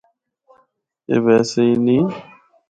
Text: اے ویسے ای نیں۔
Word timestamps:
اے 1.09 1.15
ویسے 1.23 1.61
ای 1.69 1.73
نیں۔ 1.85 2.05